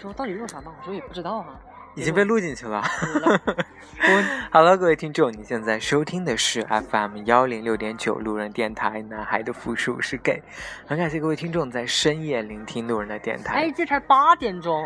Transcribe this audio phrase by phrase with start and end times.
[0.00, 0.72] 说到底录啥呢？
[0.78, 1.60] 我说也不知道啊。
[1.96, 2.80] 已经被录进去了。
[4.06, 4.24] 滚！
[4.50, 10.40] 好了，各位听众，你现在收听的是 FM 幺零六点九路人电台，男孩的复数是 gay。
[10.86, 13.54] 很感谢各位听众在深夜聆听路人的电台。
[13.56, 14.80] 哎，这才八点钟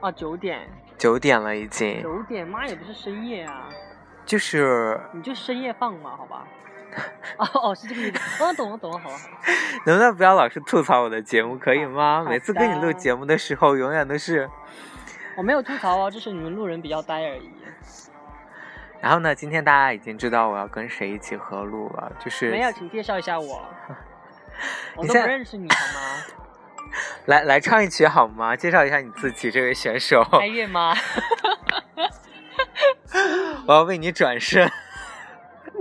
[0.00, 0.68] 啊，九点。
[0.98, 2.02] 九点了已经。
[2.02, 3.68] 九点，妈也不是深夜啊。
[4.24, 5.00] 就是。
[5.12, 6.44] 你就深夜放嘛，好吧。
[7.36, 8.44] 哦哦，是这个意思。
[8.44, 9.16] 哦，懂了懂了，好了。
[9.84, 12.24] 能不能不要老是吐槽我的节目，可以吗？
[12.28, 14.48] 每次跟你录节目的时候，永远都是。
[15.36, 17.50] 我没有吐槽哦，就是你们路人比较呆而已。
[19.00, 23.62] 然后呢，今天大家已经知道我要跟谁一起合录了，就是没有，请介绍一下我。
[24.96, 26.00] 我都不认识你好吗？
[27.26, 28.56] 来来唱一曲好吗？
[28.56, 30.24] 介绍一下你自己，这位选手。
[30.24, 30.94] 开月吗？
[33.66, 34.70] 我要为你转身。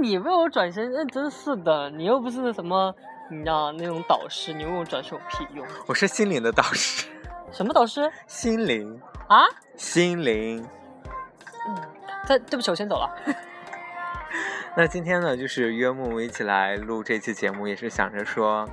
[0.02, 2.94] 你为我转身，那真是的，你又不是什么，
[3.30, 5.66] 你知道那种导师，你为我转身有屁用？
[5.88, 7.08] 我是心灵的导师。
[7.52, 8.12] 什么导师？
[8.28, 9.02] 心灵。
[9.28, 9.44] 啊，
[9.76, 10.68] 心灵。
[11.68, 11.76] 嗯，
[12.28, 13.10] 对，对不起，我先走了。
[14.78, 18.68] 那今天呢，就是约木木一起来录这期节目，也是想着说，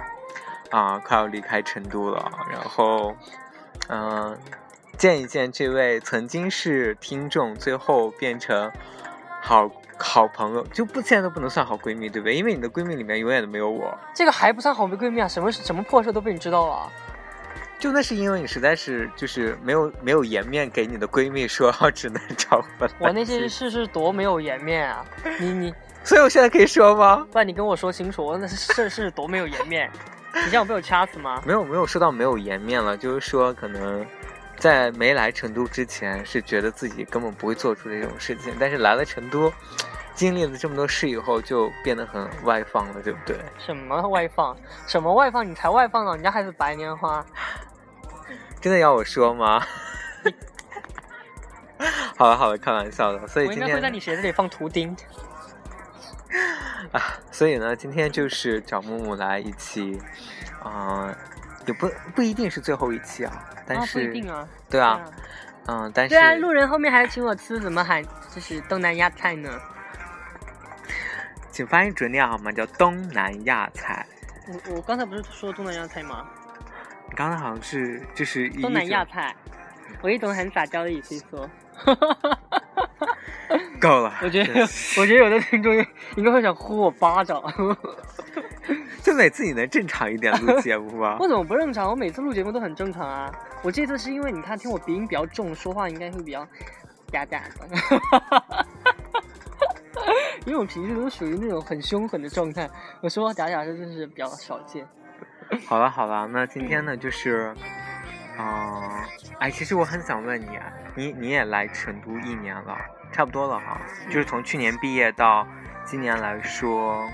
[0.71, 3.15] 啊，快要离开成都了，然后，
[3.89, 4.39] 嗯、呃，
[4.99, 8.71] 见一见这位曾经是听众，最后变成
[9.41, 12.35] 好好朋友，就不现在都不能算好闺蜜，对不对？
[12.35, 13.97] 因为你的闺蜜里面永远都没有我。
[14.15, 15.29] 这个还不算好闺蜜啊？
[15.29, 16.93] 什么什么破事都被你知道了。
[17.79, 22.89] 就那是因为你实在是就是没有没有颜面给你的闺蜜说只能找我。
[23.01, 25.05] 我那些事是多没有颜面啊！
[25.41, 27.27] 你你， 所以我现在可以说吗？
[27.33, 29.91] 不然你跟我说清楚，我那是事是多没有颜面！
[30.33, 31.43] 你这样被我掐死吗？
[31.45, 34.07] 没有没有说到没有颜面了，就是说可能
[34.59, 39.53] 在没来成都之前是觉得自己根本不会做出这种事情，但是来了成都，
[40.15, 43.37] 经历了这么多事以后，就变得很外放了，对不对？
[43.59, 44.57] 什么外放？
[44.87, 45.49] 什么外放？
[45.49, 46.15] 你才外放呢！
[46.15, 47.25] 人家还是白莲花。
[48.61, 49.61] 真的要我说吗？
[52.17, 53.27] 好了好了，开玩笑的。
[53.27, 54.97] 所以今天我应该会在你鞋子里放图钉。
[56.93, 60.01] 啊，所以呢，今天就是找木木来一起，
[60.63, 61.17] 啊、呃，
[61.67, 63.33] 也不不一定是最后一期啊，
[63.67, 65.01] 但是、啊、不一定啊，对啊，
[65.67, 68.03] 嗯、呃，但是对啊，路人后面还请我吃什么海，
[68.35, 69.51] 就是东南亚菜呢？
[71.51, 72.51] 请发音准点好吗？
[72.51, 74.07] 叫东南亚菜。
[74.49, 76.27] 我我刚才不是说东南亚菜吗？
[77.09, 79.35] 你刚才好像是就是东南亚菜，
[80.01, 81.49] 我一种很撒娇的语气说。
[83.81, 84.61] 够了，我觉得，
[84.97, 85.75] 我觉得有的听众
[86.17, 87.43] 应该会想呼我巴掌。
[89.03, 91.17] 就每次你能正常一点录节目吗？
[91.19, 91.91] 我怎么不正常？
[91.91, 93.33] 我每次录节目都很正常啊。
[93.63, 96.47] 我这次是因为你看，听我鼻音比较重，说话应该会比较
[97.11, 97.67] 嗲嗲的。
[100.47, 104.87] 因为我平时都属于那种很凶狠的状态，我说话嗲嗲的，真是比较少见。
[105.67, 107.57] 好了好了，那今天呢就是，啊、
[108.39, 108.91] 呃，
[109.39, 112.77] 哎，其实我很想问你，啊你你也来成都一年了，
[113.13, 115.47] 差不多了哈，就是从去年毕业到
[115.85, 117.09] 今年来说，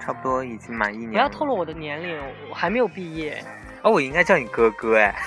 [0.00, 1.12] 差不多已经满一年了。
[1.12, 2.20] 不要透露我的年龄，
[2.50, 3.42] 我还没有毕业。
[3.82, 5.14] 哦，我应该叫你哥哥哎。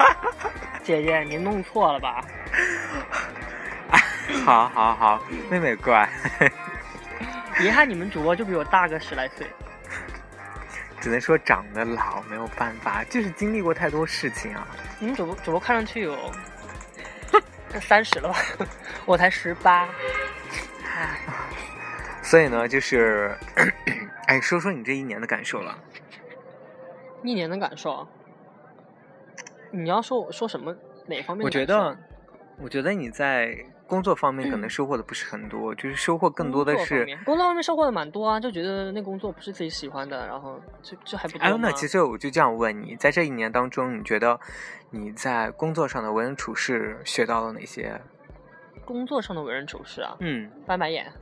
[0.82, 2.24] 姐姐，你弄错了吧？
[4.44, 6.08] 好好好，妹妹乖。
[7.60, 9.46] 遗憾你们主播就比我大个十来岁。
[11.00, 14.66] 只能说长得老，没有办法，就是经历过太多事情啊。
[14.98, 16.16] 你们主播主播看上去有
[17.80, 18.36] 三十了吧？
[19.06, 19.88] 我才十八。
[22.22, 23.34] 所以呢，就是，
[24.26, 25.76] 哎，说说你这一年的感受了。
[27.24, 28.06] 一年的感受，
[29.70, 30.76] 你要说我说什么
[31.06, 31.44] 哪方面？
[31.44, 31.96] 我觉得，
[32.58, 33.56] 我觉得你在
[33.90, 44.38] 工作方面可能收获的不是很多，就是收获更多的是工作方面收获的蛮多啊，就觉得那工作不是自己喜欢的，然后就就还不错哎，那其实我就这样问你，在这一年当中，你觉得
[44.90, 48.00] 你在工作上的为人处事学到了哪些？
[48.84, 51.12] 工作上的为人处事啊，嗯，翻白眼。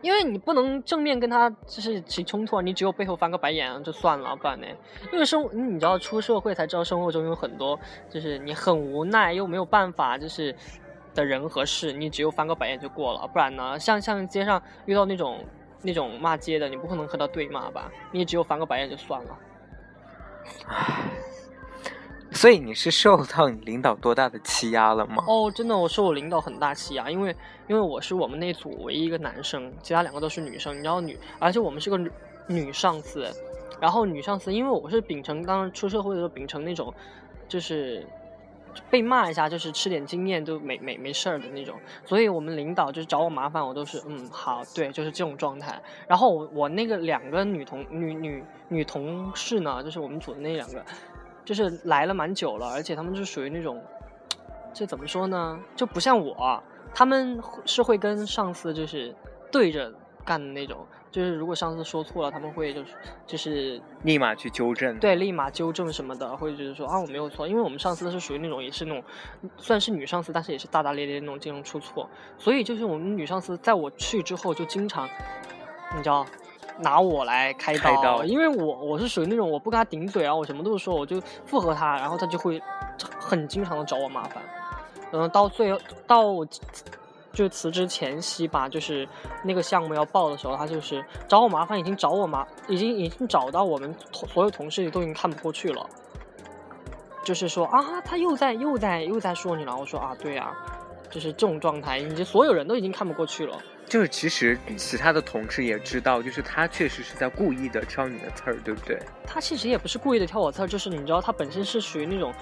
[0.00, 4.66] 因为你不能正面跟他就是起冲突，你只有背后翻个白眼就算了，不然呢？
[5.10, 7.78] 因为生你知道出社会才知道生活中有很多
[8.10, 10.54] 就是你很无奈又没有办法就是
[11.14, 13.78] 的人和事，你只有翻个白眼就过了，不然呢？
[13.78, 15.44] 像像街上遇到那种
[15.82, 17.90] 那种骂街的，你不可能和他对骂吧？
[18.12, 19.38] 你也只有翻个白眼就算了。
[20.66, 21.10] 唉。
[22.32, 25.22] 所以你是受到你领导多大的欺压了吗？
[25.28, 27.34] 哦，真的，我受我领导很大欺压，因为
[27.68, 30.74] 因为我是我们那组唯一一个男生，其他两个都是女生。
[30.74, 32.10] 你知道女，而且我们是个女
[32.48, 33.30] 女上司，
[33.80, 36.92] 然后女上司，因为我是秉承当时出社会的时候秉承那种，
[37.46, 38.04] 就是
[38.90, 41.78] 被骂一下就是吃点经验都没没没事儿的那种。
[42.04, 45.80] 所以我们领导就是找我麻烦，我都是嗯好，对，就是这种状态。
[46.06, 50.84] 然后我我那个两个女同女女女同事呢，就是我们组的那两个，
[51.44, 53.82] 就是来了蛮久了，而且他们是属于那种，
[54.72, 56.62] 这怎么说呢，就不像我，
[56.94, 59.14] 他们是会跟上司就是
[59.50, 59.92] 对着
[60.24, 60.86] 干的那种。
[61.14, 62.90] 就是如果上司说错了，他们会就是
[63.24, 64.98] 就是立马去纠正。
[64.98, 69.04] 对，立马纠正什么的，或者就是说啊我没有错，因为我们上司是属于那种也是那种，
[69.56, 72.10] 算是女上司，但是也是大大咧咧那种，经常出错。
[72.36, 75.08] 所以就是我们女上司在我去之后就经常，
[75.94, 76.26] 你知道，
[76.80, 82.60] 拿我来开刀，开刀因为我我是属于那种我不跟他顶嘴啊，我什么都是说，我就附和他，然后他就会
[83.20, 84.42] 很经常的找我麻烦。
[85.12, 85.78] 嗯，到最后
[86.08, 86.44] 到我
[87.34, 89.06] 就辞职前夕吧，就是
[89.42, 95.84] 那个项目要报的时候，他就是找我麻烦，已经找我麻，已经已经找到我们同所有同事都已经看不过去了，
[97.24, 99.76] 就是说啊，他又在又在又在说你了。
[99.76, 100.54] 我说啊，对啊，
[101.10, 103.58] 就是这种状态，已经所有人都已经看不过去了。
[103.86, 108.98] 就是其实其他的同事也知道，就是他确实是在故意的挑你的刺儿，对不对？
[109.26, 112.34] 他其实也不是故意的挑我刺儿，就是你知道，他本身是属于那种，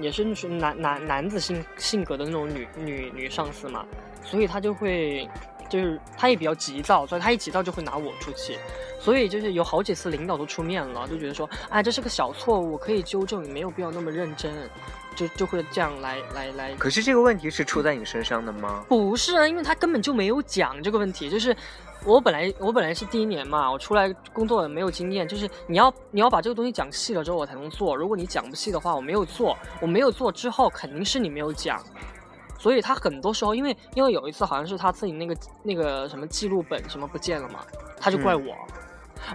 [0.00, 3.86] 也是属于男男男子性性格的那种女女女上司嘛，
[4.22, 5.26] 所以他就会，
[5.68, 8.58] 就是他也比较急躁，所以他一急躁就会拿我出气，
[9.00, 14.52] 所以就是有好几次领导都出面了，就觉得说，哎，这是个小错误，可以纠正，没有必要那么认真，
[15.20, 16.74] 就就会这样来来来。
[16.76, 18.82] 可是这个问题是出在你身上的吗？
[18.88, 21.54] 不是啊，因为他根本就没有讲这个问题，就是
[22.06, 31.78] 我本来我本来是第一年嘛，我出来工作也没有经验，就是你要你要把这个东西讲细了之后我才能做，如果你讲不细的话，我没有做，我没有做之后肯定是你没有讲，
[32.58, 37.60] 所以他很多时候因为因为有一次好像是他自己那个那个什么记录本什么不见了嘛，
[37.98, 38.54] 他就怪我。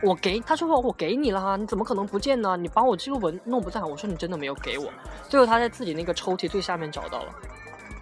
[0.01, 2.55] 我给他说我给你了哈，你怎么可能不见呢？
[2.57, 4.91] 你把我记录本弄不在，我说你真的没有给我。
[5.29, 7.33] 最后他在自己那个抽屉最下面找到了，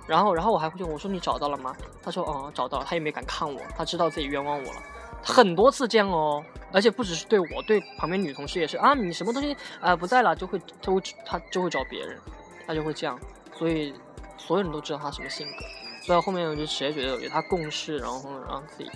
[0.07, 1.75] 然后然后我还回去我说你找到了吗？
[2.01, 4.81] 他说哦找到了，他也没敢看我，他知道自己冤枉我了，
[5.23, 12.17] 很多次这样哦，而且不只是对我，对旁边女同事也是啊，你什么东西啊、不在了就会他会他就会找别人，
[12.67, 13.19] 他就会这样，
[13.57, 13.93] 所以
[14.37, 15.65] 所有人都知道他什么性格，
[16.01, 18.89] 所以后面我就直接觉得与他共事，然后让自己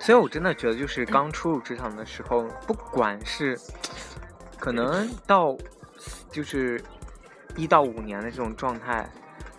[0.00, 3.58] 所以我真的觉得，就是刚初入职场的时候，不管是
[4.58, 5.56] 可能到
[6.30, 6.82] 就是
[7.56, 9.08] 一到五年的这种状态，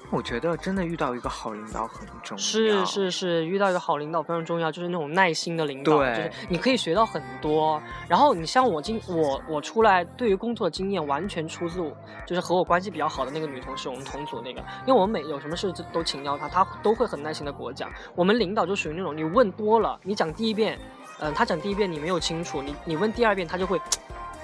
[0.09, 2.37] 我觉得真的遇到一个好领导很重要。
[2.37, 7.81] 是是是，遇到一个好领导非常重要，就是那种耐心的领导，就是你可以学到很多。
[8.07, 11.91] 然后你像我今我我出来，对于工作的经验完全出自我，
[12.27, 17.91] 就是和我关系比较好的那个女同事，我们同组那个，因为我们每有什么事就都请教她，她都会很耐心的给我讲。
[18.15, 20.77] 我们领导就属于那种你问多了，你讲第一遍，
[21.19, 23.81] 嗯、他讲第一遍你没有清楚，你你问第二遍他就会。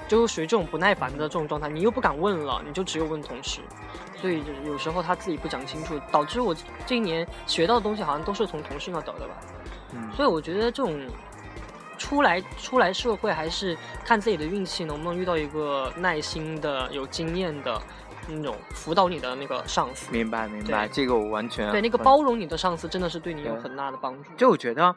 [0.09, 3.61] 就属于这种不耐烦的这种状态，你又不敢问了，你就只有问同事，
[4.19, 6.55] 所以就是有时候他自己不讲清楚，导致我
[6.85, 9.35] 这一年学到的东西好像都是从同事那得的吧。
[9.93, 10.99] 嗯，所以我觉得这种
[11.97, 17.81] 出来出来社会还是看自己的运气，能不能遇到一个耐心的、有经验的
[18.27, 20.11] 那种辅导你的那个上司。
[20.11, 24.29] 明白明白，这个我完全对，那个包容你的上司真的是对你有很大的帮助。
[24.37, 24.95] 就我觉得，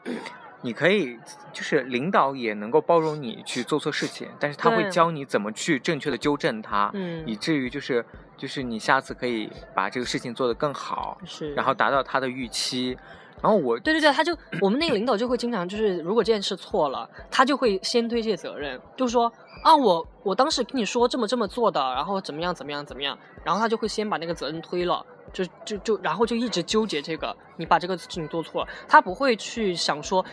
[0.63, 1.19] 你可以
[1.51, 8.03] 就是领导也能够包容你去做错事情，但是他会教你怎么去正确的纠正他，嗯以至于就是
[8.35, 12.97] 就是你下次可以把这个事情做得更好，是，然后达到他的预期。
[13.41, 19.29] 然后我对对对，他就我们那个领导就会经常就是，如果这件事错了，他就会先推卸责任，就说
[19.65, 30.25] 啊，我我当时跟你说这么这么做的，然后怎么样怎么样怎么样，然后他就会先把那个责任推了，就就就然后就一直纠结这个，你把这个事情做错了，他不会去想说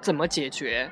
[0.00, 0.90] 怎么解决。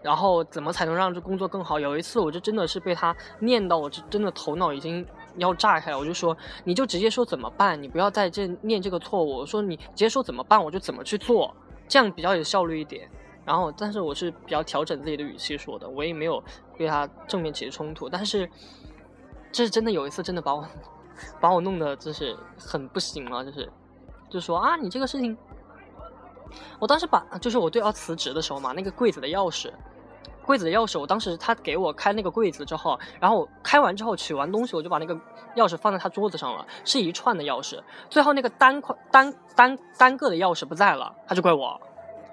[0.00, 1.80] 然后怎么才能让这工作更好？
[1.80, 5.04] 有一次我就真的是被他念到，我就真的头脑已经
[5.38, 5.98] 要炸开了。
[5.98, 9.38] 我就说，你就直接说怎么办，你不要在这念这个错误。
[9.38, 11.52] 我说你直接说怎么办，我就怎么去做，
[11.88, 13.10] 这样比较有效率一点。
[13.44, 16.42] 然后，但是我是比较调整自己的语气说的，我也没有
[16.76, 18.08] 对他正面起冲突。
[18.08, 18.48] 但是，
[19.50, 20.64] 这是真的有一次真的把我
[21.40, 23.68] 把我弄得就是很不行了，就是
[24.30, 25.36] 就说啊，你这个事情，
[26.78, 29.70] 我当时把就是我对要辞职的时候嘛，那个柜子的钥匙。
[30.44, 35.14] 柜子的钥匙，我当时他给我开那个柜子之后，然后开完之后取完东西，我就把那个
[35.56, 37.78] 钥匙放在他桌子上了，是一串的钥匙。
[38.08, 41.78] 最后那个单块单单单个的钥匙不在了，他就怪我，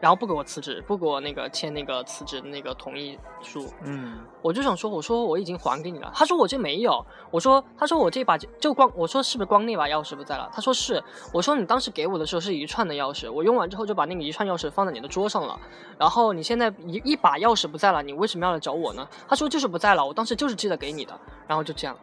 [0.06, 3.68] 然后不给我辞职，不给我那个签那个辞职的那个同意书。
[3.82, 10.48] 嗯我就想说，我说我已经还给你了，他说我这没有，我说他说我这把就光，我说是不是光那把钥匙不在了？
[10.54, 15.60] 他说是，我说你当时给我的时候是一串的钥匙，我用完之后就把那个一串钥匙放在你的桌上了，
[15.98, 19.08] 然后你现在一一把钥匙不在了，你为什么要来找我呢？
[19.28, 21.98] 他说就是不在了，我当时就是记得给你的，然后就这样，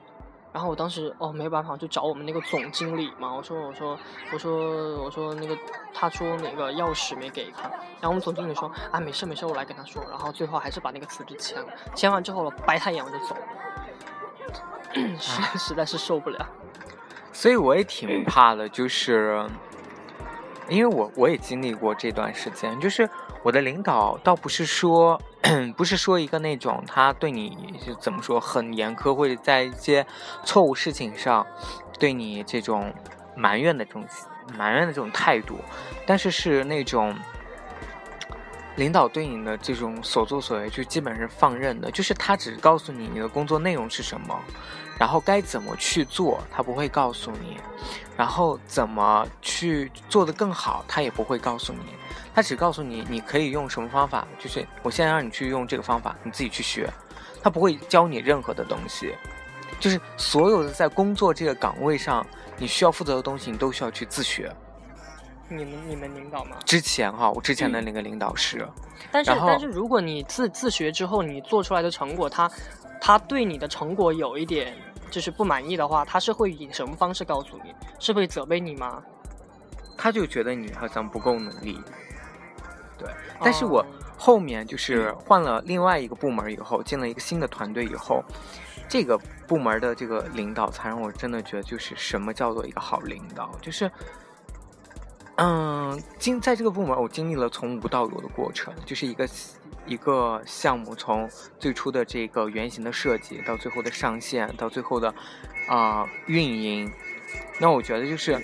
[0.52, 3.98] 然后我当时哦没有办法，就找我们那个总经理嘛，我说我说
[4.32, 5.56] 我说我说那个
[5.94, 7.62] 他说那个钥匙没给他，
[8.00, 16.46] 然后我们总经理说啊没事没事，我来跟他说，然后最后还是把那个辞职签了，签完之后了白他一眼我就走了，实实在是受不了。
[17.32, 19.48] 所以我也挺怕的，就是
[20.68, 23.08] 因为我我也经历过这段时间，就是
[23.42, 25.18] 我的领导倒不是说
[25.76, 30.06] 不是说一个那种他对你就怎么说很严苛，或者在一些
[30.44, 31.46] 错误事情上
[31.98, 32.92] 对你这种
[33.34, 34.04] 埋怨的这种
[34.56, 35.58] 埋怨的这种态度，
[36.06, 37.14] 但是是那种
[38.76, 44.38] 领导对你的这种所作所为就基本是放任的，就是他只告诉你你的工作内容是什么。
[44.98, 47.56] 然后该怎么去做，他不会告诉你；
[48.16, 51.80] 然后怎么去做得更好，他也不会告诉你。
[52.34, 56.88] 他只告诉你你可以用什么方法，就是我现在让你去用这个方法，你自己去学。
[57.42, 59.14] 他不会教你任何的东西，
[59.80, 62.24] 就是所有的在工作这个岗位上
[62.56, 64.54] 你需要负责的东西，你都需要去自学。
[65.56, 66.56] 你们你们领导吗？
[66.64, 68.66] 之前哈，我之前的那个领导是。
[69.10, 72.50] 但是但是如果你自自学之后，你做出来的成果，他
[73.00, 74.74] 他对你的成果有一点。
[75.10, 77.74] 就是不满意的话，他是会以什么方式告诉你？
[77.98, 79.02] 是会责备你吗？
[79.94, 81.78] 他就觉得你好像不够努力。
[82.96, 83.06] 对，
[83.38, 83.84] 但是我
[84.16, 88.24] 后面就是换了另外一个部门以后，进了一个新的团队以后，
[88.88, 93.92] 这个部门的这个领导才让我真的觉得，就是什么叫做一个好领导，就是，
[95.36, 99.28] 嗯，经在这个部门，我经历了从无到有的过程，就是一个。
[99.84, 105.12] 一个项目从最初的这个原型的设计，到最后的上线，到最后的
[105.66, 106.88] 啊运营，
[107.60, 108.38] 那我觉得就是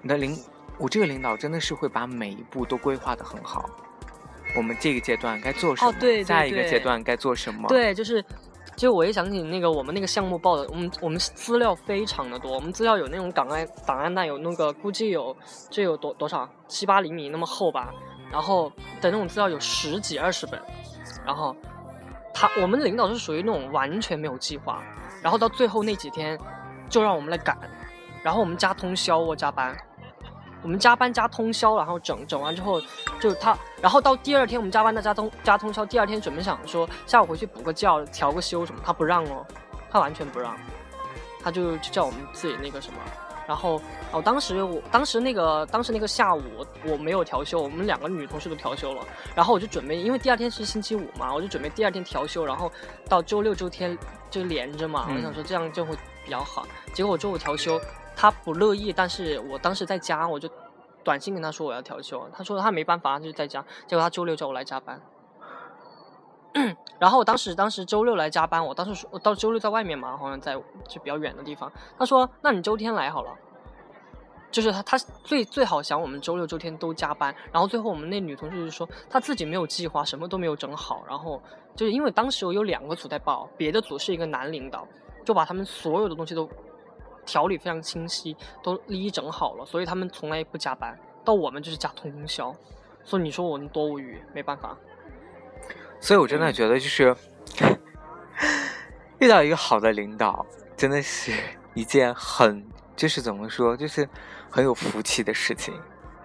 [0.00, 0.38] 你的领，
[0.78, 3.68] 我这个领导真的是会把每一步都规划的很好。
[4.54, 5.90] 我们这个阶段该做什么？
[5.90, 7.68] 哦，对，下一个阶段该做什么？
[7.68, 8.24] 对，就是，
[8.78, 15.36] 就我一想起那个我们那个项目报的，我们我们资料非常的多，我们资料有那种档案档案袋，有那个估计有
[15.68, 17.92] 这有多多少七八厘米那么厚吧。
[18.30, 18.70] 然后
[19.00, 20.60] 的那种资料有十几二十本，
[21.26, 21.56] 然后
[22.32, 24.80] 他我们领导是属于那种完全没有计划，
[25.22, 26.38] 然后到最后那几天
[26.88, 27.58] 就让我们来赶，
[28.22, 29.76] 然后我们加通宵我加班，
[30.62, 32.80] 我们加班加通宵，然后整整完之后
[33.20, 39.46] 就他，然后到第二天我们加班再加通加通宵，第二天准备想说下午回去补个觉调个休什么，他不让哦，
[39.90, 40.56] 他完全不让，
[41.42, 42.98] 他就就叫我们自己那个什么。
[43.46, 43.80] 然后
[44.12, 46.42] 哦，当时我当时那个当时那个下午
[46.84, 49.02] 我没有调休，我们两个女同事都调休了。
[49.34, 52.70] 然后我就准备，因为第二天是星期五嘛，我就准备第二天调休，然后
[53.08, 53.96] 到周六周天
[54.30, 55.06] 就连着嘛。
[55.08, 55.96] 我想说这样就会
[56.26, 56.66] 比较好。
[56.92, 57.80] 结果我周五调休，
[58.18, 60.50] 他不乐意，但是我当时在家，我就
[61.04, 63.64] 短信跟他说我要调休，他说他没办法，就在家。
[63.86, 65.00] 结果他周六叫我来加班。
[66.98, 70.54] 然后我当时当时周六来加班，我当时说到周六在外面嘛，好像在
[70.88, 71.72] 就比较远的地方。
[71.96, 73.32] 他说：“那你周天来好了。”
[74.50, 77.32] 就是他他最最好想我们周六周天都加班。
[77.52, 81.04] 然后最后我们那女同事就说，她自己没有计划，什么都没有整好。
[81.06, 81.40] 然后
[81.76, 84.84] 就是因为当时我有两个组在报，别的组是一个男领导，
[85.24, 86.48] 就把他们所有的东西都
[87.28, 90.98] 条理非常清晰，都一一整好了，所以他们从来不加班。
[91.22, 92.54] 到我们就是加通宵，
[93.04, 94.74] 所以你说我们多无语，没办法。
[96.00, 97.14] 所以，我真的觉得，就是
[99.20, 101.32] 遇到一个好的领导，真的是
[101.74, 102.66] 一件很，
[102.96, 104.08] 就是怎么说，就是
[104.48, 105.74] 很有福气的事情。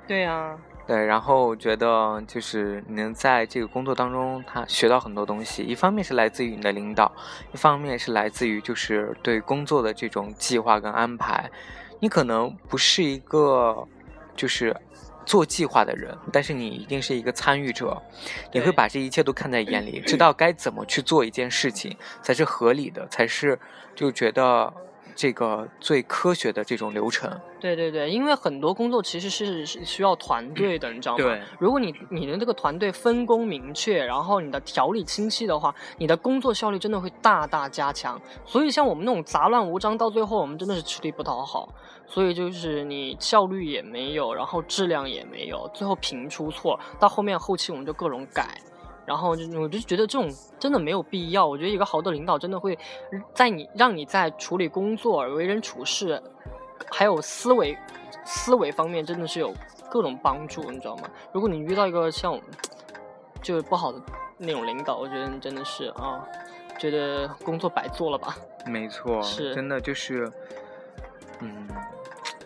[0.07, 0.57] 对呀。
[0.86, 5.63] 对，然后我觉得，就是你能在这个工作当中，他学到很多东西。
[5.63, 7.12] 一方面是来自于你的领导，
[7.54, 11.50] 一方面是来自于就是对工作的这种计划跟安排。
[12.00, 13.88] 你可能不是一个，
[14.36, 14.75] 就是。
[15.25, 17.98] 做计划的人，但是你一定是一个参与者，
[18.52, 23.58] 你会把这一切都看在眼里，知道该怎么去做一件事情才是合理的，才是
[23.96, 24.74] 就觉得
[25.15, 27.29] 这个最科学的这种流程。
[27.60, 31.24] 对对对，因为很多工作其实是是需要团队的，你知道吗？
[31.24, 31.41] 对。
[31.60, 38.20] 如果你你的这个团队分工明确，然后你的条理清晰的话，你的工作效率真的会大大加强。
[38.46, 41.70] 所以像我们那种杂乱无章，到最后我们真的是吃力不讨好。
[42.05, 48.60] 所以就是你效率也没有，然后质量也没有，最后频出错，到后面后期我们就各种改，
[49.05, 50.29] 然后就我就觉得这种
[50.60, 51.45] 真的没有必要。
[51.45, 52.77] 我觉得一个好的领导真的会
[53.33, 56.22] 在你让你在处理工作、为人处事，
[56.91, 57.77] 还有思维
[58.25, 59.53] 思维方面真的是有
[59.89, 61.10] 各种帮助，你知道吗？
[61.31, 62.39] 如果你遇到一个像
[63.41, 64.01] 就是不好的
[64.38, 66.25] 那种领导，我觉得你真的是啊，
[66.77, 68.36] 觉得工作白做了吧？
[68.65, 70.31] 没错，是真的就是。
[71.39, 71.67] 嗯，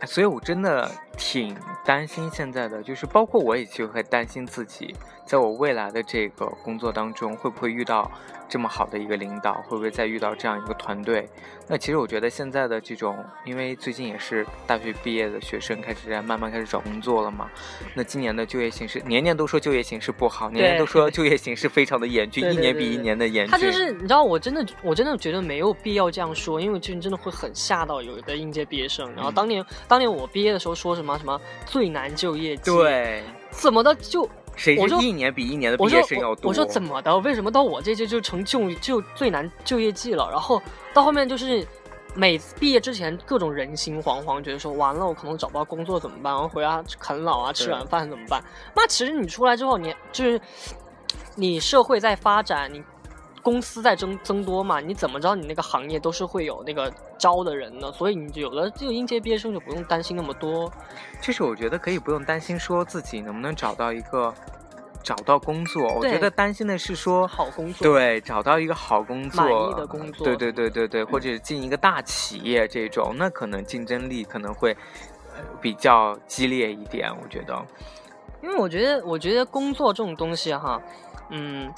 [0.08, 4.96] 所以我真的挺担心现在的，就是包括我也就会担心自己，
[5.26, 8.10] 在我未来的这个工作当中，会不会遇到
[8.48, 11.28] 这么好的一个领导，会不会再遇到这样一个团队？
[11.70, 17.50] 那其实我觉得现在的这种，因为最近也是大学毕业的学生开始在慢慢开始找工作了嘛。
[17.94, 23.52] 那今年的就业形势，年年都说就业形势不好，年年都说就业形势非常的严峻，一年比一年的严峻。
[23.52, 29.12] 他就是你知道，我真的我真的觉得没有必要这样说，因为这真的会很吓到有的应届毕业生。
[29.14, 33.22] 然后嗯当年、当年我毕业的时候说什么什么最难就业季，，对，
[33.52, 36.46] 怎么的就谁我就是一年比一年的毕我说业生要多？
[36.46, 37.16] 我我说怎么的？
[37.20, 40.28] 为什么到我这届就成就就最难就业季了？
[40.32, 40.60] 然后
[40.96, 41.64] 到后面就是
[42.16, 46.34] 每次毕业之前各种人心惶惶，觉得说完了我可能找不到工作怎么办？
[46.34, 48.44] 然后回家啃老啊，吃软饭怎么办？
[48.76, 50.42] 那其实你出来之后，你就是
[51.36, 52.84] 你社会在发展，你。
[53.48, 55.34] 公司在增增多嘛，你怎么着？
[55.34, 60.70] 你那个行业都是会有那个招的人的，所以你就有了这个应届毕业生就不用担心那么多。
[61.22, 64.34] 就是我觉得可以不用担心说自己能不能找到一个
[65.02, 67.26] 找到工作，我觉得担心的是说。
[67.26, 74.74] 好工作，对，找到一个好工作，满意的工作对对对对对，或者进一个大企业这种，那可能竞争力可能会
[75.38, 77.66] 呃比较激烈一点，我觉得。
[78.44, 80.82] 因为我觉得，我觉得工作这种东西哈，
[81.30, 81.74] 嗯，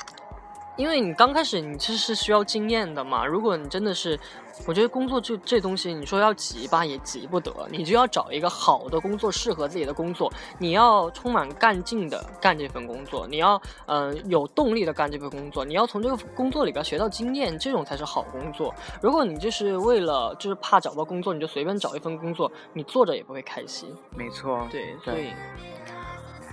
[0.79, 3.25] 因为你刚开始你其实是需要经验的嘛。
[3.25, 4.17] 如果你真的是，
[4.65, 18.74] 我觉得工作这这东西，你说要急吧也急不得，你就要找一个好的工作，适合自己的工作，你要充满干劲的干这份工作，你要嗯、呃有动力的干这份工作，你要从这个工作里边学到经验，这种才是好工作。
[19.01, 23.93] 如果你就是为了就是怕找不到工作，你就随便找一份工作，你做着也不会开心。
[24.15, 25.29] 没错，对，所对以。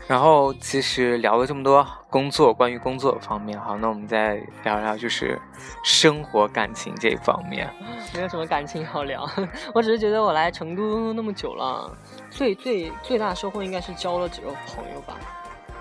[0.08, 5.36] 然后其实聊了这么多工作，关于工作方面，好，那我们再聊聊就是
[5.82, 7.68] 生活感情这一方面。
[8.14, 9.28] 没有什么感情好聊，
[9.74, 11.90] 我只是觉得我来成都那么久了，
[12.30, 15.16] 最最最大的收获应该是交了几个朋友吧，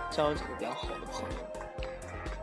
[0.09, 1.37] 交了几个比较好的朋友。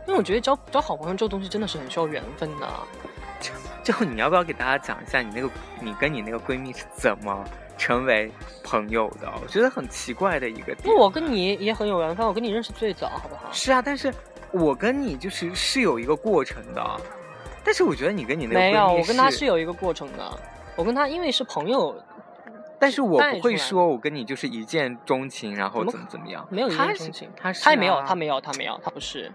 [0.07, 2.69] 因为我觉得交交好朋友这个东西真的是很需要缘分的。
[3.43, 3.53] 就
[3.83, 5.49] 就你要不要给大家讲一下你那个
[5.81, 7.43] 你跟你那个闺蜜是怎么
[7.77, 8.31] 成为
[8.63, 9.31] 朋友的？
[9.41, 10.87] 我觉得很奇怪的一个点。
[10.87, 13.51] 因为我跟你也很有缘分，我跟你认识最早，好不好？
[13.51, 14.13] 是啊，但是
[14.51, 16.83] 我跟你就是是有一个过程的，
[17.63, 20.39] 但是我觉得你跟你那个没有，我跟他是有一个过程的。
[20.75, 21.95] 我跟他因为是朋友，
[22.79, 26.45] 但是我不会说我跟你就是一见钟情，然后怎么怎么样。
[26.49, 29.31] 没有一见钟情，他是他也没有，啊他没有，他没有，他不是，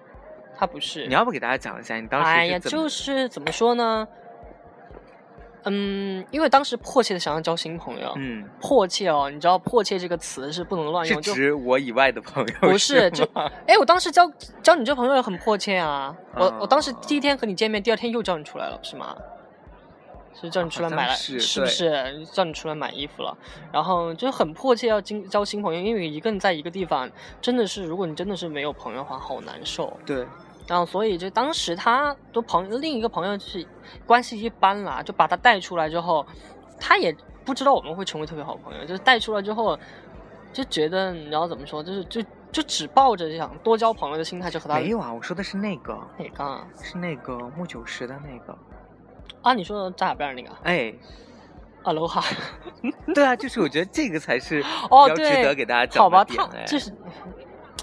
[0.57, 1.07] 他不是。
[1.07, 2.59] 你要不给大家讲一下你当时？
[2.68, 4.07] 就是怎么说呢？
[5.64, 14.31] 嗯，因为当时迫切的想要交新朋友，嗯，迫切哦，你知道“迫切”这个词是不能乱是用，就指我以外的朋友不是就吗哎，我当时交
[14.62, 19.16] 交你这朋友也很迫切啊，我我当时哦第一天和你见面，第二天又叫你出来了，是吗？
[20.40, 22.25] 是叫你出来买了，是是不是？
[22.27, 23.37] 叫你出来买衣服了，
[23.73, 29.92] 然后就很迫切要交交新朋友，因为一个人在一个地方，真的是，如果你真的是没有朋友的话，好难受。
[30.07, 30.25] 对，
[30.68, 33.66] 然后所以就当时他的朋友另一个朋友就是
[34.07, 36.24] 关系一般啦，就把他带出来之后，
[36.78, 37.12] 他也
[37.44, 39.76] 不知道我们会成为特别好朋友，就是带出来之后
[40.52, 46.66] 就觉得你知道怎么说，就是就就只抱着想多交朋友的心态就和他没有啊，我说的是那个，哪个啊？
[46.83, 48.57] 是那个木九十的那个。
[49.40, 50.92] 啊，你说的扎海边儿那个哎，
[51.83, 52.22] 啊，楼哈，
[53.14, 56.92] 对啊，就是我觉得这个才是哦，对，得给大家讲好吧，他就是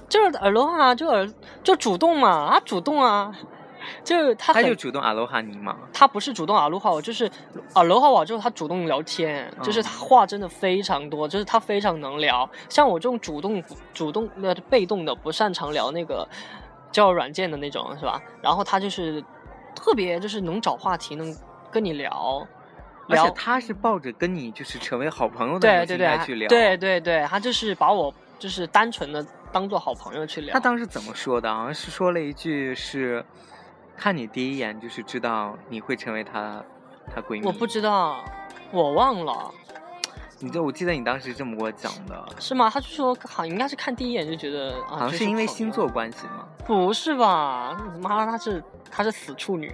[0.08, 1.30] 就是耳朵哈，就耳
[1.64, 3.34] 就主动嘛，啊，主动啊，
[4.04, 5.76] 就是他他就主动阿罗哈你嘛。
[5.94, 7.30] 他不是主动阿罗哈我，就是
[7.74, 12.50] 阿罗哈我之后他主动聊天，就是他话真的非常多，就是他非常能聊。
[12.70, 16.28] 像我这种主动主动呃被动的不擅长聊那个
[16.92, 18.22] 交友软件的那种是吧？
[18.42, 19.24] 然后他就是
[19.76, 21.36] 特别就是能找话题，能
[21.72, 22.46] 跟你聊。
[23.08, 26.48] 而且聊他是抱着跟你就是成为好朋友的心态去聊。
[26.48, 30.54] 对对对，他就是把我就是单纯的当做好朋友去聊。
[30.54, 31.54] 他当时怎么说的？
[31.54, 33.26] 好像是说了一句是，
[33.96, 36.64] 看你第一眼就是知道你会成为他
[37.14, 37.46] 他闺蜜。
[37.46, 38.24] 我不知道，
[38.72, 39.52] 我忘了。
[40.40, 42.70] 你就我记得你当时这么跟我讲的，是吗？
[42.70, 46.48] 他就说好像应该是看第一眼就觉得啊，好像就是因为星座关系吗。
[46.66, 47.78] 不是吧？
[48.02, 49.72] 妈，她是她是死处女，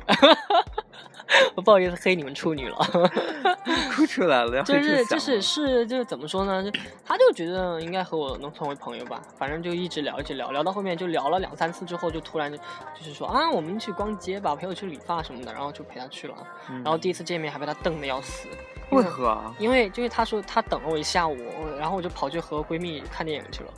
[1.56, 2.78] 我不好意思黑你们处女了。
[3.96, 6.64] 哭出来了，就是就是是就是怎么说呢？
[6.64, 6.72] 就
[7.06, 16.36] 他就觉得应该和我能成为朋友吧，反正就一直聊一直聊，聊到后面就聊了两三次之后，就突然就就是说啊，我们去逛街吧，陪我去理发什么的，然后就陪他去了。
[16.70, 18.54] 嗯然后第一次见面还被他瞪的要死，因
[18.92, 19.40] 为何？
[19.58, 21.38] 因为就是他说他等了我一下午，
[21.80, 23.72] 然后我就跑去和闺蜜看电影去了。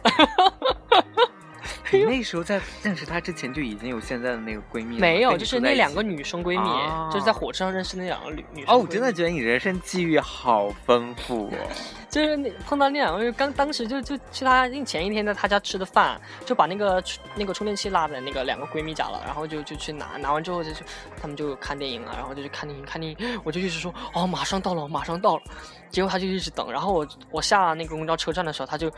[1.97, 8.73] 你 那时候在认识她之前就已经有现在的那个闺蜜了没有，就是那两个女生闺蜜，啊就是在火车上认识那两个女女生。
[8.73, 11.53] 哦，我真的，觉得你人生际遇好丰富哦。
[12.09, 17.03] 就是那碰到那两个，刚当时就就去她，因前一天在她家吃的饭，就把那个
[17.35, 20.83] 那个充电器落在那个两个闺蜜家了，然后就就去拿，拿完之后就去
[21.19, 25.43] 他们就看电影了，然后就去看电影，看电影，我就一直说哦马上到了，马上到了，
[25.89, 28.91] 结果她就一直等，然后我我下那个公交车站的时候，她就。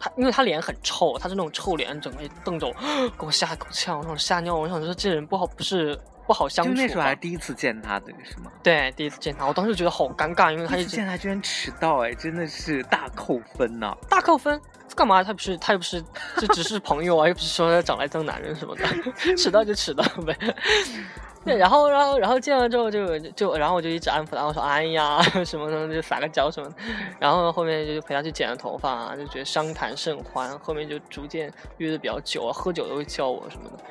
[0.00, 2.72] 他因为他脸很臭，他是那种臭脸，整个瞪着我，
[3.18, 6.72] 给我吓一口呛，我想吓尿，我想说这人不好，不是不好相处。
[6.72, 8.50] 就那时候还第一次见他，对是吗？
[8.62, 14.58] 对第一次见他，我当时觉得好尴尬，因为他第一直见他居然迟到，哎，真的是大扣分呐、大扣分，
[14.96, 15.22] 干嘛？
[15.22, 16.02] 他不是他又不是，
[16.38, 18.86] 这只是朋友啊，又不是说长来当男人什么的，
[19.36, 20.34] 迟到就迟到呗。
[21.44, 26.76] 对，然后，然后，然后见了之后就就，然后我就一直安抚他，我说哎呀 什么什么，就撒个娇什么的。
[27.18, 30.58] 然后后面就陪他去剪了头发啊，就觉得相谈甚欢。
[30.58, 33.82] 后面就逐渐约的比较久啊，喝酒都会叫我什么的，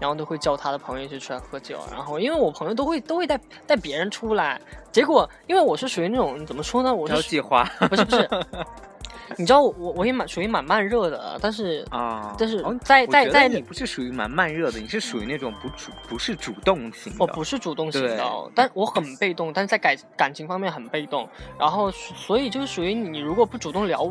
[0.00, 1.80] 然后都会叫他的朋友一起出来喝酒。
[1.90, 4.60] 然后因为我朋友都会都会带带别人出来，
[4.92, 8.28] 结果因为我是属于那种怎么说呢，我是交际花不是不是，
[9.36, 17.18] 你知道我我我也蛮属于蛮慢热的，但是啊，但是哦在在在你不是属于蛮慢热的，你是属于那种不主不是主动型的。
[17.18, 24.04] 我不是主动型的哦，但我很被动，但是在感感情方面很被动，然后所以就是属于你如果不主动聊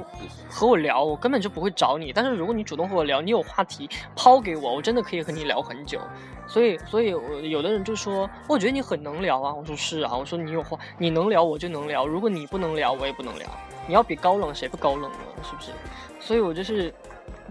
[0.50, 6.00] 和我聊，我根本就不会找你，但是如果你主动和我聊，你有话题抛给我，我真的可以和你聊很久。
[6.48, 9.52] 所以，所以我有的人就说，我觉得你很能聊啊。
[9.52, 13.50] 我说是啊，我说你有话，你能聊我就能聊，如果你不能聊，我也不能聊。
[13.88, 15.05] 你要比高冷，谁不高冷
[15.44, 15.72] 是不是？
[16.20, 16.94] 所以我就是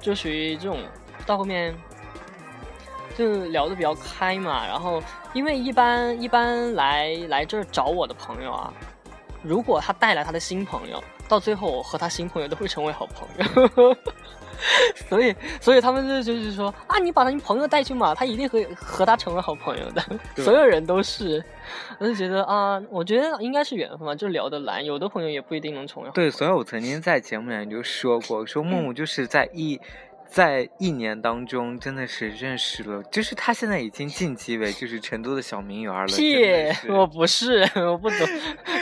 [0.00, 0.78] 就属于这种
[1.26, 1.74] 到后面
[3.16, 4.66] 就聊得比较开嘛。
[4.66, 8.72] 然后因为一般一般来来这儿找我的朋友啊，
[9.42, 13.96] 如果他带来他的新朋友，到最后我和他新朋友都会成为好朋友。
[15.08, 20.02] 所以，所以他们就就是说啊，你把他朋友带去嘛，他一定会和他成为好朋友的。
[20.34, 21.44] 对所有人都是，
[21.98, 24.82] 我就觉得啊，我觉得应该是缘分嘛，就聊得来。
[24.82, 29.80] 有的朋友也不一定能成为好对，所以我曾经在节目里面就说过，说木木就是在一。
[30.26, 36.08] 在一年当中，真的是认识了，就是他现在已经晋级为就是成都的小名媛了。
[36.08, 38.24] 真屁我不是，我不走，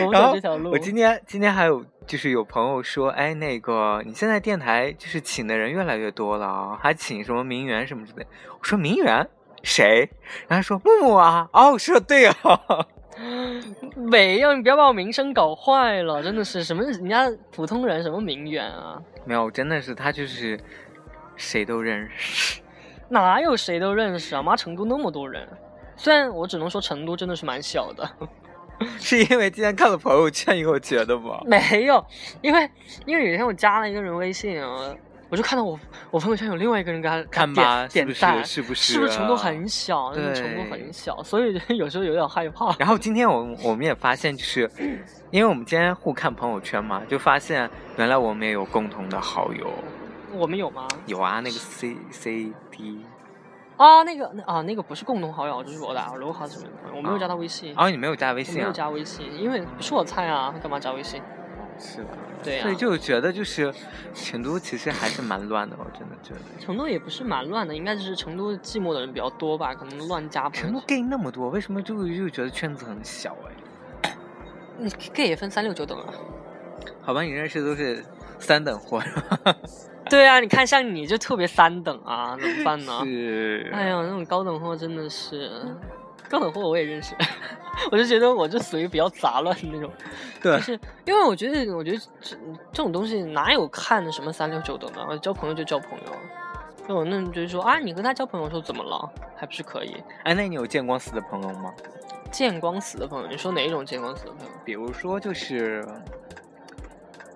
[0.00, 0.70] 我不走这条路。
[0.70, 8.26] 我今天今天还有就是有朋友说，哎，那个你现在电台就是请的人越来越多了啊，还请什么名媛什么之类。
[8.50, 9.28] 我说名媛
[9.62, 10.08] 谁？
[10.48, 11.48] 然后他说木木啊。
[11.52, 12.34] 哦，我说对啊。
[13.94, 20.58] 没有，你不要把我名声搞坏了，真的是什么人家普通人什么名媛啊，没有，真的是他就是
[21.36, 22.60] 谁都认识。
[23.10, 24.42] 哪有谁都认识啊？
[24.42, 25.46] 妈，成都那么多人，
[25.94, 28.10] 虽然我只能说成都真的是蛮小的，
[28.98, 31.40] 是因为今天看了朋友圈以后觉得吗？
[31.46, 32.04] 没有，
[32.40, 32.70] 因为
[33.06, 34.94] 因为有一天我加了一个人微信啊，
[35.28, 35.78] 我就看到我
[36.10, 38.54] 我朋友圈有另外一个人给他看吧，是不点点赞，是？
[38.54, 38.92] 是不是？
[38.92, 40.12] 是不是程度很小？
[40.14, 42.74] 那个对成都很小，所以有时候有点害怕。
[42.78, 44.70] 然后今天我我们也发现，就是
[45.30, 49.72] 因为我们今天互看朋友圈嘛，就发现原来我们也有共同的好友。
[50.34, 50.88] 我们有吗？
[51.06, 53.00] 有啊，那个 C C D。
[53.76, 57.74] 啊，那个那啊，那个不是共同好友，就是我的罗哈什么的，我没有加他微信。
[57.76, 58.72] 啊，你没有加微我没有啊？
[58.72, 61.22] 加微信，因为不是我菜啊，干嘛加微信？
[61.78, 62.08] 是的。
[62.44, 63.72] 对呀、所以就觉得就是
[64.12, 66.40] 成都其实还是蛮乱的，我真的觉得。
[66.58, 73.36] 成都也不是蛮乱的，应该就是成都寂寞的人比较多吧，可能乱加朋友成都 gay 那么多，为什么就就觉得圈子很小
[74.02, 74.16] 哎？
[74.76, 76.06] 你 gay 也分三六九等啊。
[77.00, 78.04] 好吧，你认识的都是
[78.42, 79.00] 三等货，
[80.10, 83.00] 对啊，你看像你就特别三等啊，怎么办呢？
[83.04, 83.70] 是。
[83.72, 85.50] 哎呀，那种高等货真的是，
[86.28, 87.14] 高等货我也认识，
[87.90, 89.90] 我就觉得我就属于比较杂乱的那种，
[90.42, 92.36] 对就，是因为我觉得，我觉得这
[92.72, 96.12] 这种东西哪有看什么三六九等的，我交朋友就交朋友。
[96.88, 99.08] 就我那种就是说啊，你跟他交朋友，我说怎么了？
[99.36, 101.72] 还不是可以哎，那你有见光死的朋友吗？
[102.32, 103.28] 见光死的朋友？
[103.28, 104.52] 你说哪一种见光死的朋友？
[104.64, 105.86] 比如说就是，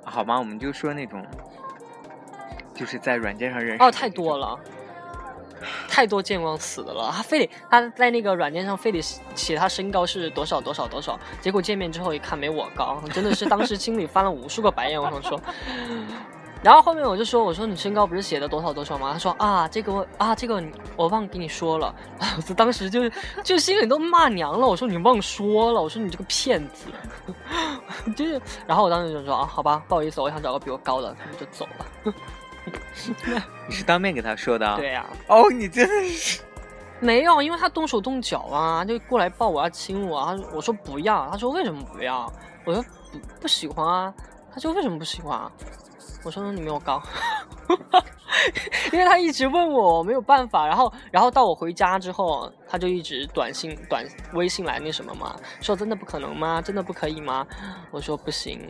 [0.08, 1.22] 好吧，我们就说那种，
[2.72, 4.58] 就是在软件上认识哦，太多了，
[5.88, 7.10] 太多见光死的了。
[7.12, 9.00] 他非得他在那个软件上非得
[9.34, 15.02] 写他身高是多少多少多少，结果见面之后一看没我高，真的是当时心里翻了无数个白眼。
[15.02, 15.40] 我想说，
[16.66, 19.12] 然后后面我就说，我说你身高不是写的多少多少吗？
[19.12, 20.60] 他说啊，这个我啊这个
[20.96, 21.94] 我忘给你说了。
[22.36, 23.08] 我就当时就
[23.44, 24.66] 就心里都骂娘了。
[24.66, 26.86] 我说你忘说了，我说你这个骗子。
[28.16, 32.12] 就是，然后我当时就说啊，好吧，不好意思，我想找个比我高的，他们就走了。
[33.68, 34.74] 你是当面给他说的？
[34.74, 34.88] 对。
[34.90, 36.42] 呀、哦，你真的是，
[36.98, 40.36] 没有，因为他动手动脚啊，就过来抱我要亲我啊。
[40.36, 42.28] 他我说不要，他说为什么不要？
[42.64, 44.12] 我说不不喜欢啊。
[44.52, 45.52] 他说为什么不喜欢啊？
[46.26, 47.00] 我说你没有高，
[48.92, 50.66] 因为他一直问我，没有办法。
[50.66, 56.60] 然后，然后到我回家之后，他就一直短信、短微信来那什么嘛，说真的不可能吗？
[56.60, 57.46] 真的不可以吗？
[57.92, 58.60] 我说不行。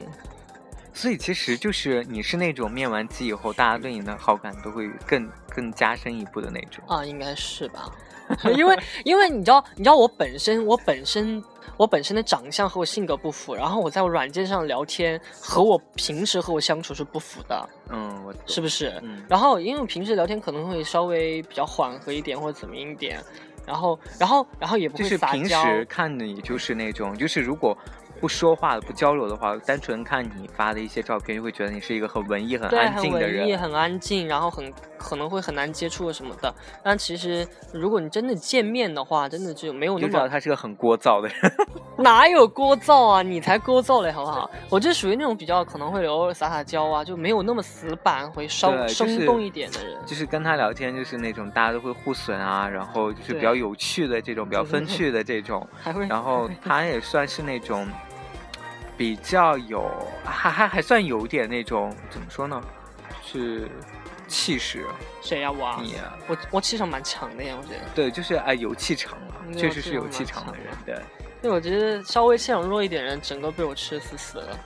[0.92, 6.84] 所以其实就是你是那种面完机以后，大家对你的好感都会更更加深一步的那种。
[6.86, 7.90] 啊，应该是吧？
[8.54, 11.42] 因为因为你知道，你知道我本身我本身
[11.76, 18.92] 我本身的长相和我性格不符，然后我在软件上聊天和我平时和我相处是不符的，嗯，我是不是？
[19.02, 23.22] 嗯然后因为我平时聊天可能会稍微比较缓和一点或者怎么一点，
[23.66, 25.46] 然后然后然后也不会就是平。
[25.46, 27.76] 时看你就是那种，就是如果
[28.20, 33.40] 不说话的不交流的话，单纯看你发的一些照片，就会觉得你是一个很文艺、很，安静的人。
[33.40, 36.52] 文艺，很安静，然后很可能会很难接触什么的。
[36.82, 41.36] 但其实如果你真的见面的话，真的就没有你就知道他是个很聒噪的人。
[41.98, 43.22] 哪有聒噪啊？
[43.22, 44.50] 你才聒噪嘞，好不好？
[44.68, 49.96] 我就属于那种比较可能会偶尔撒撒娇啊，就没有那么死板，会稍就是生动一点的人。
[50.06, 55.66] 就是跟他聊天，就是那种大家都会互损啊，然后就是比较有趣的这种，比较风 趣的这种。
[55.80, 57.88] 还会，然后他也算是那种
[58.96, 59.90] 比较有，
[60.24, 62.60] 还还还算有点那种怎么说呢，
[63.24, 63.68] 是
[64.26, 64.86] 气势。
[65.22, 65.78] 谁呀、我啊？
[65.82, 67.80] 你啊我我气场蛮强的呀，我觉得。
[67.94, 70.82] 对，就是哎有气场了，对确实是有气场的人强。
[70.84, 70.94] 对，
[71.42, 74.58] 因为我觉得稍微气场弱一点人，整个被我吃死死了。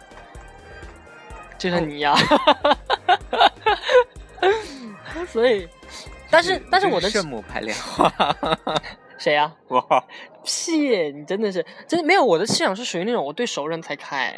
[1.59, 2.15] 就像你呀、
[5.29, 5.69] 所以，
[6.31, 8.11] 但是但是我的圣母牌莲花，
[9.21, 9.81] 谁呀、 我，
[10.43, 11.13] 屁！
[11.13, 14.35] 你真的是真没有我的气场是属于那种我对熟人才开。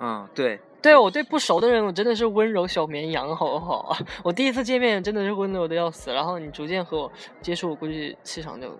[0.00, 3.96] 嗯，对，对我对不熟的人，我真的是温柔小绵羊，好不好？
[4.24, 8.76] 我第一次见面真的是温柔的要死，然后你逐渐和我接触，我估计气场就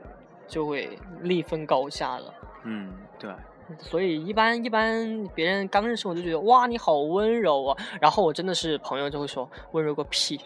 [0.49, 2.35] 就会立分高下了。
[2.65, 3.31] 嗯，对，
[3.79, 10.41] 所以一般一般别人刚认识我就觉得哇你好温柔啊，然后我真的是朋友就会说温柔个屁，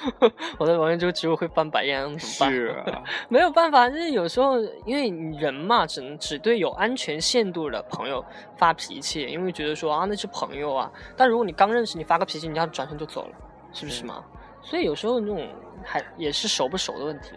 [0.58, 2.50] 我在旁边就只有会翻白眼，怎么办？
[2.50, 5.08] 是啊， 没有办法，就是有时候因为
[5.38, 8.24] 人嘛，只能只对有安全限度的朋友
[8.56, 10.90] 发脾气，因为觉得说啊那是朋友啊。
[11.16, 13.34] 但如果你刚认识，你发个脾气，你要转身就走了，
[13.72, 14.24] 是不是嘛？
[14.62, 15.48] 所以有时候那种
[15.84, 17.32] 还也是熟不熟的问题。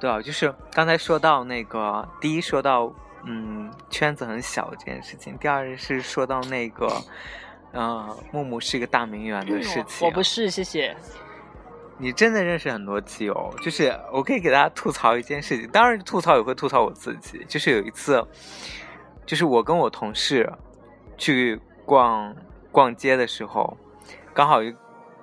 [0.00, 2.92] 对啊，就是刚才说到那个，第一说到
[3.30, 6.90] 嗯圈子很小这件事情，第二是说到那个，
[7.72, 10.08] 呃，木木是一个大名媛的事情。
[10.08, 10.96] 我不是，谢谢。
[11.98, 17.44] 你真的认识很多基友，就是我可以给大家吐槽一件事情，当然吐槽也会吐槽我自己。
[17.46, 18.26] 就是有一次，
[19.26, 20.50] 就是我跟我同事
[21.18, 22.34] 去逛
[22.72, 23.76] 逛街的时候，
[24.32, 24.60] 刚好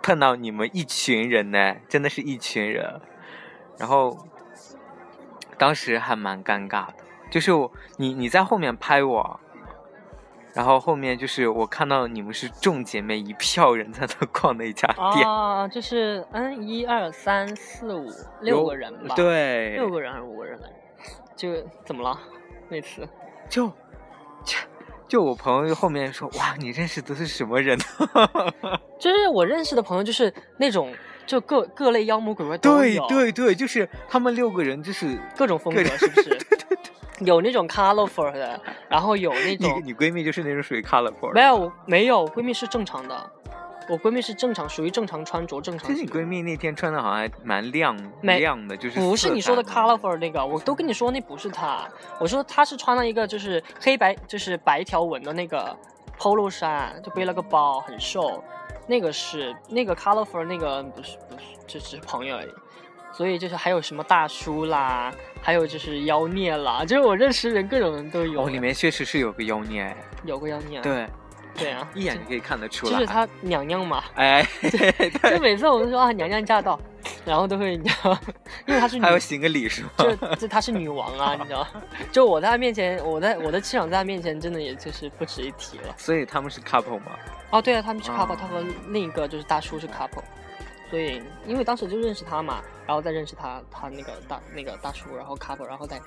[0.04, 3.02] 碰到你们一群人呢，真的是一群人，
[3.80, 4.28] 然后
[5.58, 9.40] 当时还蛮尴尬的，就是我你你在后面拍我。
[10.54, 18.10] 然后后面就是我看到你们是众姐妹一票人在那逛的一家店，啊，就是嗯，一二三四五
[18.40, 20.70] 六个人吧？，对，六个人还是五个人来
[21.36, 21.62] 着？
[21.62, 22.18] 就怎么了？
[22.70, 23.06] 那次
[23.50, 23.68] 就
[24.46, 24.58] 就
[25.10, 27.78] 就我朋友后面说，哇，你认识的是什么人？
[28.98, 36.78] 就是我认识的朋友，就是那种就各各类妖魔鬼怪都对有，对对，就是他们六个人，就是各种风格是不是不是？
[37.20, 43.32] 有那种 colorful 的， 然后有那种你闺蜜就是那种属于 colorful，没有没有，我闺蜜是正常的，
[43.90, 45.88] 我闺蜜是正常，属于正常穿着正常。
[45.88, 51.88] 其实你闺蜜那天穿的好像还蛮亮没亮的，就是不是你说的 colorful 那个，我都跟你说那不是她，
[52.20, 55.76] 我说她是穿了一个就是黑白就是白条纹的那个
[56.20, 58.44] polo 衫，就背了个包，很瘦，
[58.88, 62.50] 那个是那个 colorful 那个不是不是，就只是朋友而已。
[63.16, 68.44] 所以就是还有什么大叔啦，还有就是妖孽啦，就是我认识人各种人都有。
[68.44, 71.08] 哦，里面确实是有个妖孽，哎有个妖孽，对，
[71.58, 72.92] 对啊，一眼就可以看得出来。
[72.94, 76.78] 就是他娘娘嘛，哎，对就，每次我都说啊娘娘驾到，
[77.26, 78.18] 然后都会你知道，
[78.66, 79.90] 因为她是女还要行个礼是吗？
[80.00, 81.66] 就就她是女王啊，你知道，
[82.12, 85.94] 就我在她面前，我在我的气场在她面前，真的也就是不值一提了。
[85.96, 87.12] 所以他们是 couple 吗？
[87.52, 90.24] 哦，对啊，他们是 couple，、啊他和另一个就是大叔是 couple，
[90.96, 96.02] 所以因为当时就认识他嘛，然后再认识他他那个大那个大叔，然后 couple，然后再。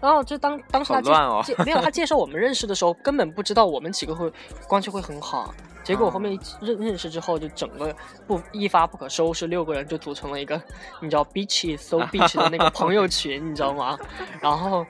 [0.00, 1.02] 然后就当当时他
[1.42, 4.32] 介没有他介绍我们认识的时候，根本不知道我们几个会
[4.68, 5.52] 关系会很好。
[5.82, 7.92] 结果啊后面认认识之后，就整个
[8.28, 10.54] 不一发不可收拾，六个人就组成了一个
[11.00, 13.98] 你知道 beach so beach 的那个朋友群，你知道吗？
[14.40, 14.86] 然后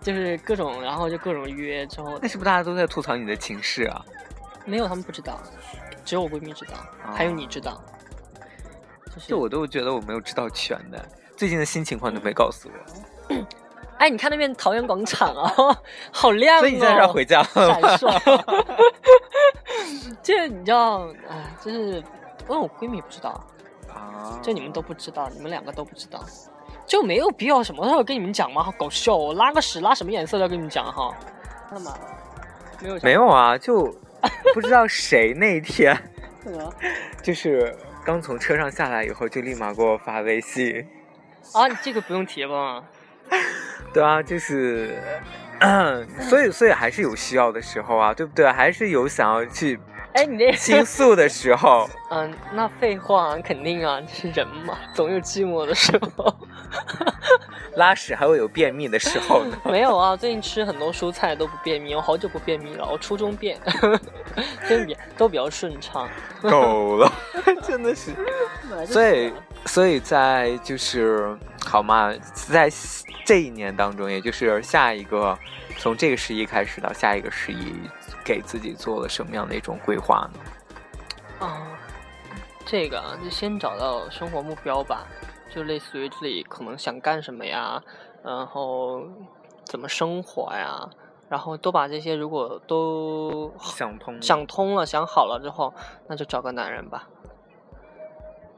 [0.00, 4.04] 就是各种，然后就各种约之后那，是不是大家都在吐槽你的情事啊？
[4.64, 5.40] 没有他们不知道，
[6.04, 6.74] 只有我闺蜜知道，
[7.12, 7.82] 还有你知道。
[7.82, 7.93] 就
[9.18, 11.04] 是就我都觉得我没有知道全的，
[11.36, 12.68] 最近的新情况都没告诉
[13.28, 13.34] 我，
[13.98, 15.52] 哎，你看那边桃园广场啊，
[16.12, 16.60] 好亮哦！
[16.60, 17.96] 所以你现在是要回家了 闪吗？
[17.96, 18.64] 烁。
[20.22, 22.02] 这你知道，哎，就是
[22.48, 23.30] 嗯，我闺蜜不知道，
[23.88, 26.24] 啊，就你们都不知道，你们两个都不知道，
[26.86, 28.62] 就没有必要什么时候跟你们讲吗？
[28.62, 31.14] 好搞笑哦，拉个屎拉什么颜色都要跟你们讲哈？
[31.70, 31.94] 干嘛？
[32.80, 33.94] 没有没有啊，就
[34.52, 35.94] 不知道谁那天
[36.42, 36.72] 什么
[37.22, 37.74] 就是
[38.04, 40.86] 刚从车上下来以后，就立马给我发微信。
[41.52, 41.66] 啊？
[41.68, 42.84] 你这个不用提吧？
[43.94, 44.98] 对啊，就是，
[46.28, 48.50] 所以所以还是有需要的时候啊，对不对？
[48.50, 49.78] 还是有想要去
[50.14, 51.88] 哎，你这倾诉的时候。
[52.10, 56.34] 嗯，那废话肯定啊，是人嘛，总有寂寞的时候。
[57.76, 59.56] 拉屎还会有便秘的时候呢。
[59.64, 63.58] 没有啊，最近吃很多蔬菜都不便秘，我好久不便秘了，我初中便，
[64.68, 66.08] 真比都比较顺畅。
[66.40, 67.12] 够了，
[67.66, 68.12] 真的是。
[68.86, 69.32] 所以，
[69.66, 72.70] 所以在就是好嘛，在
[73.24, 75.36] 这一年当中，也就是下一个
[75.78, 77.74] 从这个十一开始到下一个十一，
[78.24, 81.46] 给自己做了什么样的一种规划呢？
[81.46, 81.66] 啊，
[82.64, 85.06] 这个啊，就先找到生活目标吧，
[85.52, 87.82] 就类似于自己可能想干什么呀，
[88.22, 89.02] 然后
[89.64, 90.88] 怎么生活呀，
[91.28, 95.74] 然后都把这些如果都想通，想通了、想好了之后，
[96.06, 97.08] 那就找个男人吧。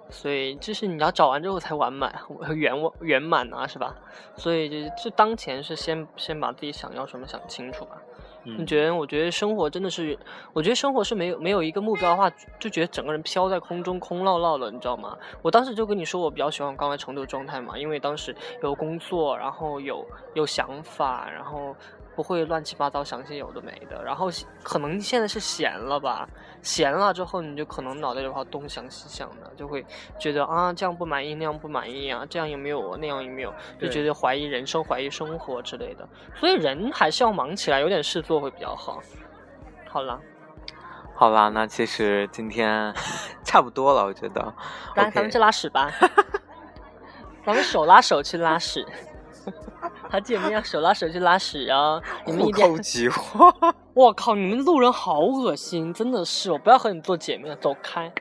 [0.09, 2.15] 所以就是你要找完之后才完满、
[2.55, 3.95] 圆圆满啊，是吧？
[4.37, 8.01] 所以就就当前是先先把自己想要什么想清楚吧。
[8.49, 8.95] 你嗯，觉得？
[8.95, 10.17] 我觉得生活真的是，
[10.53, 15.19] 我觉得生活是没有没有一个目标的话，就觉得整个人飘在空中，空落落的，你知道吗？
[15.43, 21.75] 我当时就跟你说，我比较喜欢我刚来成都的状态嘛，因为当时有工作，然后有有想法，然后
[22.17, 24.29] 不会乱七八糟想些有的没的，然后
[24.63, 26.27] 可能现在是闲了吧，
[26.63, 29.85] 闲了之后你就可能脑袋里话东想西想的，就会
[30.19, 36.09] 觉得啊这样不满意，那样不满意啊，这样也没有，那样也没有，就觉得怀疑人生，怀疑生活之类的。
[36.35, 39.03] 所以人还是要忙起来，有点事做会比较好。
[39.87, 40.19] 好了，
[41.15, 42.95] 好啦，那其实今天
[43.45, 44.55] 差不多了，我觉得。
[44.95, 45.93] 来咱们去拉屎吧，
[47.45, 48.87] 咱们手拉手去拉屎。
[50.11, 52.01] 好姐妹要手拉手去拉屎啊！
[52.27, 53.53] 你们一点口，菊花。
[53.95, 58.13] 我靠，你们路人好恶心，真的是，我不要和你做姐妹了，走开。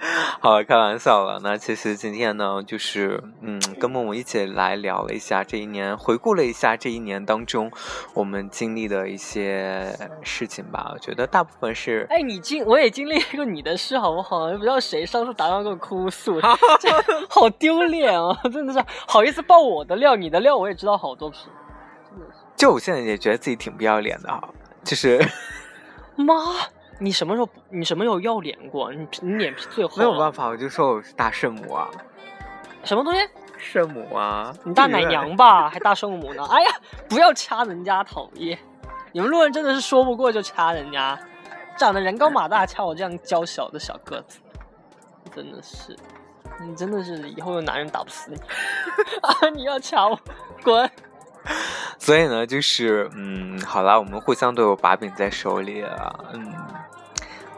[0.40, 1.40] 好了，开玩笑了。
[1.42, 7.70] 那其实今天呢，就是嗯，跟默默一起来聊了一下这一年，回顾了一下这一年当中
[8.14, 10.92] 我们经历的一些事情吧。
[10.94, 14.46] 我觉得大部分是哎，你经我也经历过你的事，好不好？
[14.52, 16.40] 不知道谁上次打电话给我哭诉，
[16.78, 16.88] 这
[17.28, 18.38] 好丢脸啊！
[18.52, 21.42] 真的是好意思爆我的料，你的料我也知道好多瓶。
[22.54, 24.48] 就我现在也觉得自己挺不要脸的哈，
[24.84, 25.20] 就是
[26.16, 26.34] 妈，
[26.98, 28.92] 你什么时候你什么时候要脸过？
[28.92, 31.88] 你你脸皮最厚，没有办法，我就说我是大圣母啊，
[32.84, 33.20] 什么东西？
[33.56, 36.44] 圣母啊，你大奶娘吧，还大圣母呢？
[36.50, 36.70] 哎呀，
[37.08, 38.58] 不要掐人家，讨厌！
[39.12, 41.18] 你们路人真的是说不过就掐人家，
[41.76, 44.38] 长得人高马大，掐我这样娇小的小个子，
[45.34, 45.96] 真的是，
[46.60, 48.36] 你真的是以后有男人打不死你
[49.22, 49.48] 啊！
[49.54, 50.18] 你要掐我，
[50.62, 50.88] 滚！
[51.98, 56.52] 所以呢，就是嗯，好啦，我们互相都有把柄在手里啊，嗯。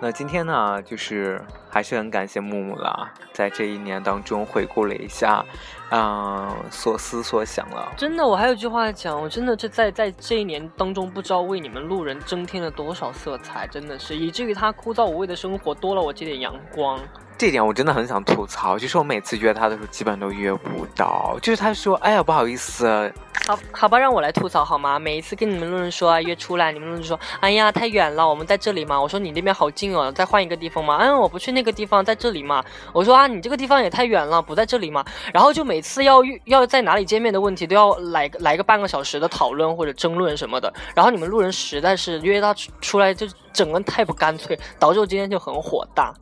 [0.02, 5.44] 那今天呢，就是还是很感谢木木啦，在这一年当中回顾了一下，
[5.90, 7.92] 嗯、所思所想了。
[7.98, 16.98] 真的，我还有句话讲，我真的这在在这一年当中，不知道为你们路人增添了多少色彩，真的是，以至于他枯燥无味的生活多了我这点阳光。
[17.40, 21.38] 这点我真的很想吐槽，就是我每次约他的时候，基本都约不到。
[21.40, 23.10] 就是他说：“哎呀，不好意思，
[23.46, 24.98] 好，好吧，让我来吐槽好吗？
[24.98, 29.00] 每一次跟你们路人说啊约出来，你们路人说，哎呀太远了，我们在这里嘛。
[29.00, 30.98] 我说你那边好近哦，再换一个地方嘛。
[30.98, 32.62] 嗯，我不去那个地方，在这里嘛。
[32.92, 35.02] 我说啊，你这个地方也太远了，不在这里嘛。
[35.32, 40.70] 然后就每次要约要在哪里见面的问题，都要来个来个半个小时的讨论或者争论什么的。
[40.94, 46.12] 然后你们路人实在是约他出出来就整个人太不干脆，导致我今天就很火大。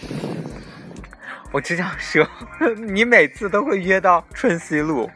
[1.52, 2.26] 我只想说，
[2.76, 5.10] 你每次都会约到春熙路，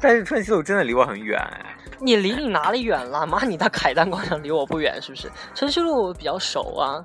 [0.00, 1.76] 但是春熙路真的离我很远哎。
[2.00, 3.26] 你离你哪里远了？
[3.26, 5.30] 妈，你到凯丹广场离我不远是不是？
[5.54, 7.04] 春熙路我比较熟啊，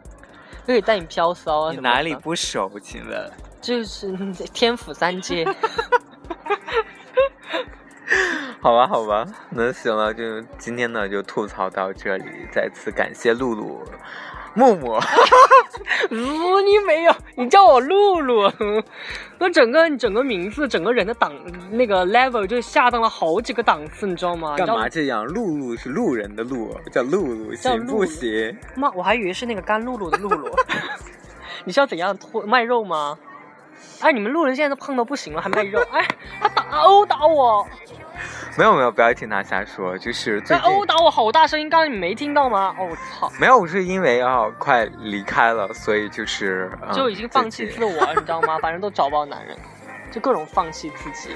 [0.65, 1.71] 可以带你飘骚啊。
[1.71, 2.15] 你哪里？
[2.15, 2.71] 不熟？
[2.79, 3.31] 请问？
[3.61, 4.11] 就是
[4.53, 5.45] 天府三街。
[8.61, 13.83] 好吧，好吧，那行了，就今天呢就吐槽到这里，再次感谢露露、
[14.55, 14.99] 木木。
[16.09, 18.51] 如你没有，你叫我露露，
[19.39, 21.31] 我整个你整个名字，整个人的档
[21.71, 24.55] 那个 level 就下降了好几个档次，你知道吗？
[24.57, 25.25] 干嘛这样？
[25.25, 28.57] 露露是路人的路，叫露露，行不行？
[28.75, 30.49] 妈，我还以为是那个干露露的露露。
[31.65, 33.17] 你是要怎样脱卖肉吗？
[33.99, 35.79] 哎，你们路人现在都胖到不行了，还卖肉？
[35.91, 36.07] 哎，
[36.39, 37.67] 他打殴打我！
[38.57, 42.75] 没有没有，不要听他瞎说，就是在殴打我好大声音，刚刚你没听到吗？
[42.79, 43.31] 哦，我操！
[43.39, 48.57] 没有，我是因为要快离开了，所以就是、嗯、就已经放弃自我， 你知道吗？
[48.59, 49.57] 反正都找不到男人，
[50.11, 51.35] 就各种放弃自己。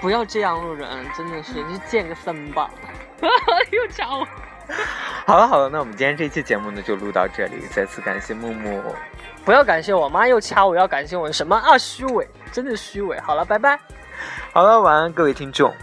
[0.00, 2.70] 不要这样，路人，真的是，你去健个身吧。
[3.72, 4.26] 又掐我。
[5.26, 8.80] 好了好了，那我们今天这期节目呢就录到这里，再次感谢木木。
[9.44, 11.76] 不要感谢我妈，又掐我，要感谢我什么啊？
[11.78, 13.18] 虚伪，真的虚伪。
[13.20, 13.78] 好了，拜拜。
[14.52, 15.74] 好了，晚安各位听众。